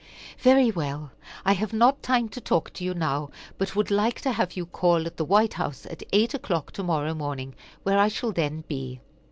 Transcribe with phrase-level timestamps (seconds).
[0.39, 1.11] "Very well;
[1.45, 4.65] I have not time to talk to you now, but would like to have you
[4.65, 8.63] call at the White House, at eight o'clock to morrow morning, where I shall then
[8.67, 8.99] be."